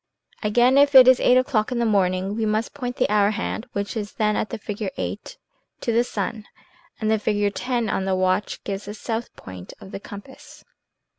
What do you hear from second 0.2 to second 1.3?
Again, if it is